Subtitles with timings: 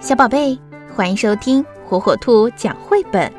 [0.00, 0.58] 小宝贝，
[0.96, 3.30] 欢迎收听火火兔讲绘本。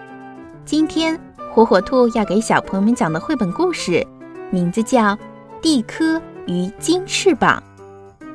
[0.63, 1.19] 今天
[1.51, 4.05] 火火兔要给小朋友们讲的绘本故事，
[4.51, 5.15] 名字叫
[5.59, 7.61] 《蒂科与金翅膀》，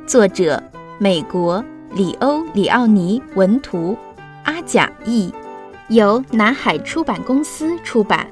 [0.08, 0.60] 作者
[0.98, 3.96] 美国里欧里奥尼文图，
[4.42, 5.32] 阿贾译，
[5.88, 8.26] 由南海出版公司出版。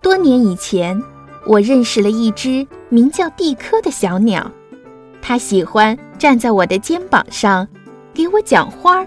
[0.00, 0.98] 多年以前，
[1.46, 4.50] 我认识了一只名叫蒂科的小鸟。
[5.26, 7.66] 他喜欢站在我的肩膀上，
[8.12, 9.06] 给我讲花、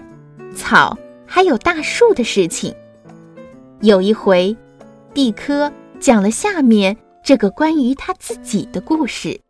[0.52, 2.74] 草还有大树的事情。
[3.82, 4.54] 有一回，
[5.14, 9.40] 蒂科讲了下面这个关于他自己的故事。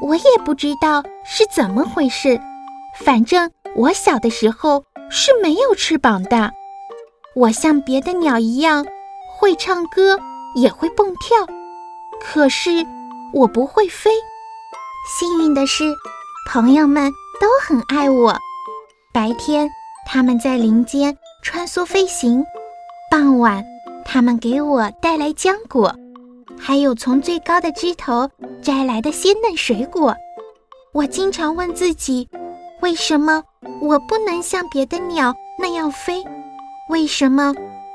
[0.00, 2.40] 我也不知道是怎么回事，
[3.00, 6.52] 反正我小的时候是没有翅膀的。
[7.34, 8.86] 我像别的鸟一样
[9.36, 10.16] 会唱歌，
[10.54, 11.44] 也会蹦跳，
[12.20, 12.86] 可是
[13.34, 14.12] 我不会飞。
[15.04, 15.96] 幸运的是，
[16.48, 18.38] 朋友们都很爱我。
[19.12, 19.68] 白天，
[20.06, 22.40] 他们在林间穿梭飞行；
[23.10, 23.64] 傍晚，
[24.04, 25.92] 他们给我带来浆果，
[26.56, 28.30] 还有从最高的枝头
[28.62, 30.14] 摘来的鲜嫩水果。
[30.92, 32.28] 我经常问自己：
[32.80, 33.42] 为什么
[33.80, 36.22] 我不能像别的鸟那样飞？
[36.88, 37.52] 为什么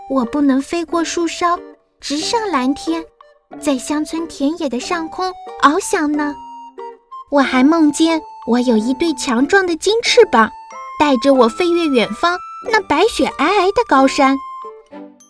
[0.10, 1.58] 我不能飞过树梢，
[2.02, 3.06] 直上蓝天，
[3.62, 5.32] 在乡村田野的上空
[5.64, 6.36] 翱翔呢？
[7.30, 10.50] 我还梦见我有一对强壮的金翅膀，
[11.00, 12.38] 带着我飞越远方
[12.72, 14.38] 那白雪皑皑的高山。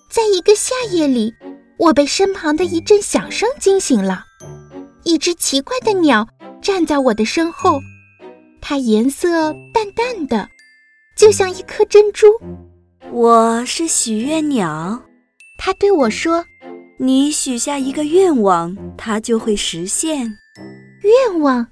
[0.09, 1.33] 在一个夏夜里，
[1.79, 4.23] 我被身旁的一阵响声惊醒了。
[5.03, 6.27] 一只奇怪的鸟
[6.61, 7.79] 站在我的身后，
[8.61, 10.47] 它颜色淡淡的，
[11.17, 12.27] 就像一颗珍珠。
[13.11, 15.01] 我是许愿鸟，
[15.57, 16.45] 它对我说
[16.99, 20.29] ：“你许下一个愿望，它就会实现。”
[21.01, 21.67] 愿望。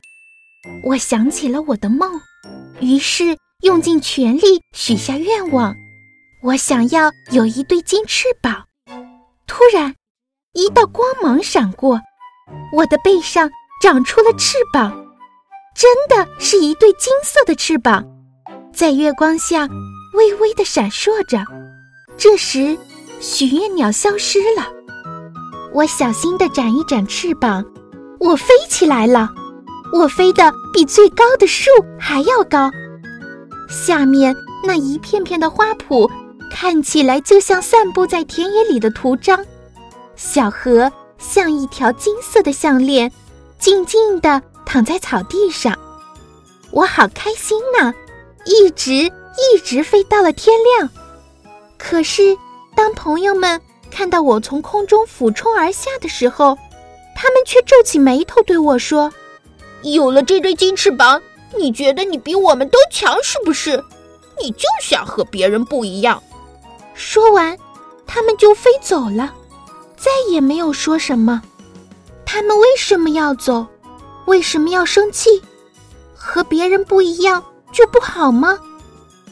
[0.84, 2.10] 我想起了我的梦，
[2.80, 5.76] 于是用尽全力许下愿望。
[6.44, 8.66] 我想要有一对金翅膀。
[9.48, 9.96] 突然，
[10.54, 12.00] 一道光芒闪过，
[12.74, 13.50] 我的背上
[13.82, 14.92] 长出了翅膀，
[15.76, 18.06] 真的是一对金色的翅膀，
[18.74, 19.68] 在月光下
[20.14, 21.44] 微微的闪烁着。
[22.18, 22.78] 这时，
[23.20, 24.72] 许愿鸟消失了。
[25.74, 27.66] 我小心地展一展翅膀，
[28.20, 29.30] 我飞起来了。
[29.98, 32.70] 我飞得比最高的树还要高，
[33.70, 36.12] 下面那一片片的花圃
[36.52, 39.46] 看起来就像散布在田野里的图章，
[40.18, 43.10] 小河像一条金色的项链，
[43.58, 45.74] 静静地躺在草地上。
[46.72, 47.94] 我好开心呐，
[48.44, 50.90] 一直一直飞到了天亮。
[51.78, 52.38] 可是，
[52.76, 56.58] 当朋友们看到我从空中俯冲而下的时候，
[57.16, 59.10] 他们却皱起眉头对我说。
[59.94, 61.22] 有了这对金翅膀，
[61.58, 63.84] 你觉得你比我们都强是不是？
[64.42, 66.22] 你就想和别人不一样。
[66.94, 67.58] 说完，
[68.06, 69.34] 他们就飞走了，
[69.96, 71.42] 再也没有说什么。
[72.26, 73.66] 他们为什么要走？
[74.26, 75.42] 为什么要生气？
[76.16, 78.58] 和别人不一样就不好吗？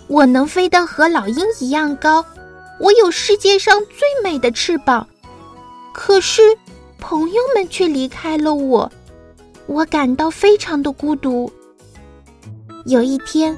[0.08, 2.24] 我能飞得和老鹰一样高，
[2.80, 5.08] 我有世界上最美的翅膀。
[5.94, 6.58] 可是，
[7.00, 8.92] 朋友们却离开了我。
[9.68, 11.52] 我感到非常的孤独。
[12.86, 13.58] 有一天，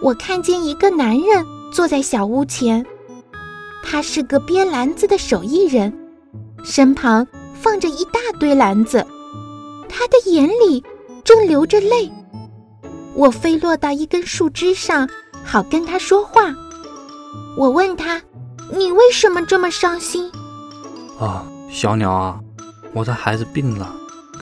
[0.00, 2.84] 我看见一个男人坐在小屋前，
[3.84, 5.92] 他是个编篮子的手艺人，
[6.64, 9.06] 身旁放着一大堆篮子，
[9.88, 10.82] 他的眼里
[11.22, 12.10] 正流着泪。
[13.14, 15.08] 我飞落到一根树枝上，
[15.44, 16.54] 好跟他说话。
[17.58, 18.22] 我问他
[18.72, 20.32] ：“你为什么这么伤心？”
[21.20, 22.40] 啊，小鸟啊，
[22.94, 23.94] 我的孩子病了。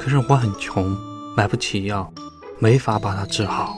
[0.03, 0.97] 可是我很穷，
[1.37, 2.11] 买不起药，
[2.59, 3.77] 没法把它治好。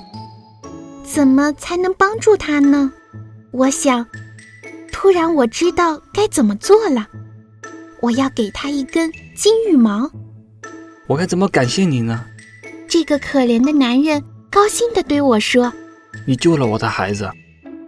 [1.03, 2.93] 怎么才能帮助他呢？
[3.50, 4.06] 我想，
[4.93, 7.09] 突然我知道该怎么做了。
[8.00, 10.09] 我要给他一根金羽毛。
[11.09, 12.25] 我该怎么感谢你呢？
[12.88, 15.73] 这个可怜的男人高兴地对我说
[16.25, 17.29] ：“你救了我的孩子，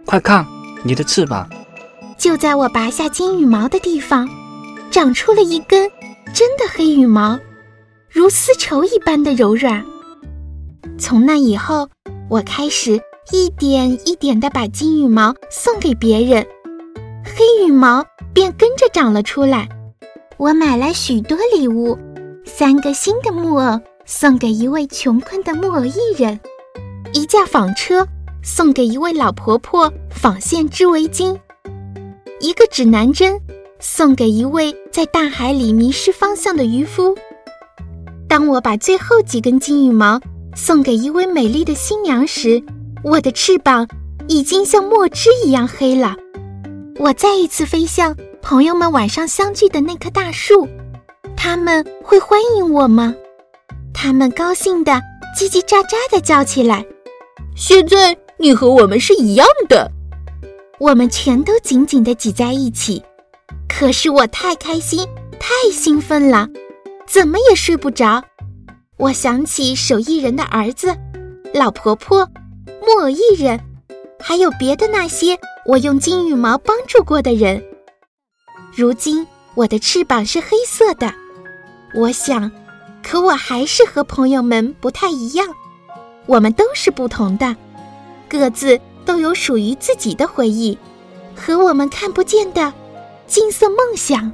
[0.05, 0.45] 快看
[0.83, 1.49] 你的翅膀。”
[2.19, 4.27] 就在我拔下金羽毛的地方，
[4.91, 5.89] 长出了一根
[6.33, 7.39] 真的黑羽毛。
[8.15, 9.85] 如丝绸一般的柔软。
[10.97, 11.89] 从那以后，
[12.29, 12.97] 我开始
[13.33, 16.47] 一点一点地把金羽毛送给别人，
[17.25, 19.67] 黑羽毛便跟着长了出来。
[20.37, 21.99] 我买来许多礼物：
[22.45, 26.39] 三个新的木偶送给一位穷困的木偶艺人，
[27.11, 28.07] 一架纺车
[28.41, 31.37] 送给一位老婆婆纺线织围巾，
[32.39, 33.37] 一个指南针
[33.81, 37.13] 送给一位在大海里迷失方向的渔夫。
[38.27, 40.19] 当我把最后几根金羽毛
[40.55, 42.61] 送给一位美丽的新娘时，
[43.03, 43.87] 我的翅膀
[44.27, 46.15] 已经像墨汁一样黑了。
[46.97, 50.67] 我再一次飞向朋友们晚上相聚的那棵大树，
[51.35, 53.13] 他们会欢迎我吗？
[53.93, 54.93] 他们高兴的
[55.37, 56.85] 叽叽喳喳的叫起来。
[57.55, 59.91] 现在你和我们是一样的。
[60.77, 63.01] 我们全都紧紧的挤在一起，
[63.69, 65.07] 可是我太开心、
[65.39, 66.49] 太兴奋了，
[67.07, 68.23] 怎么也睡不着。
[68.97, 70.95] 我想起手艺人的儿子、
[71.53, 72.29] 老婆婆、
[72.81, 73.59] 木偶艺人，
[74.19, 77.63] 还有别的那些我用金羽毛帮助过的人。
[78.73, 81.13] 如今我的翅膀是黑色的，
[81.93, 82.51] 我想，
[83.03, 85.47] 可我还是和朋友们不太一样。
[86.25, 87.55] 我们都是不同的，
[88.27, 88.79] 各自。
[89.05, 90.75] 都有属于自己的回忆，
[91.35, 92.73] 和我们看不见的
[93.27, 94.33] 金色梦想。